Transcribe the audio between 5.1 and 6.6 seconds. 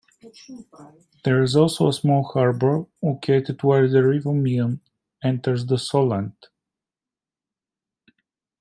enters the Solent.